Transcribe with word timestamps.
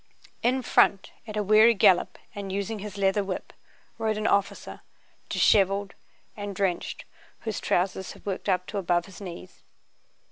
In 0.41 0.63
front, 0.63 1.11
at 1.27 1.37
a 1.37 1.43
weary 1.43 1.75
gallop 1.75 2.17
and 2.33 2.51
using 2.51 2.79
his 2.79 2.97
leather 2.97 3.23
whip, 3.23 3.53
rode 3.99 4.17
an 4.17 4.25
officer, 4.25 4.81
disheveled 5.29 5.93
and 6.35 6.55
drenched, 6.55 7.05
whose 7.41 7.59
trousers 7.59 8.13
had 8.13 8.25
worked 8.25 8.49
up 8.49 8.65
to 8.65 8.79
above 8.79 9.05
his 9.05 9.21
knees. 9.21 9.61